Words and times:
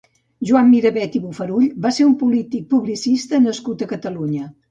Joan 0.51 0.69
Mirabet 0.69 1.17
i 1.19 1.21
Bofarull 1.25 1.67
va 1.83 1.91
ser 1.99 2.07
un 2.11 2.15
polític 2.23 2.57
i 2.65 2.69
publicista 2.73 3.43
nascut 3.47 3.87
a 3.87 3.89
Catalunya. 3.95 4.51